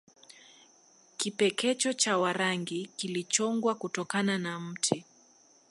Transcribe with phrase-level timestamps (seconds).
[1.17, 5.05] Kipekecho cha Warangi kilichongwa kutokana na mti